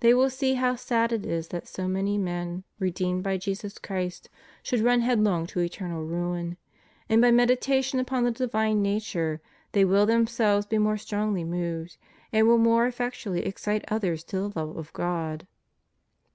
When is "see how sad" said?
0.28-1.14